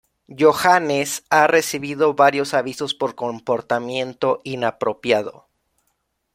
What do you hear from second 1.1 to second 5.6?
ha recibido varios avisos por comportamiento inapropiado.